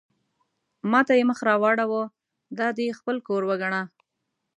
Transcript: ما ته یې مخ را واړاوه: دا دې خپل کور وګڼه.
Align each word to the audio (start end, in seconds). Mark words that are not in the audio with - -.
ما 0.91 0.99
ته 1.07 1.13
یې 1.19 1.23
مخ 1.29 1.39
را 1.47 1.55
واړاوه: 1.61 2.03
دا 2.57 2.67
دې 2.77 2.97
خپل 2.99 3.17
کور 3.27 3.41
وګڼه. 3.49 3.81